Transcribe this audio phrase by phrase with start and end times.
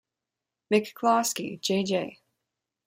[0.73, 1.83] McCloskey, J.
[1.83, 2.19] J.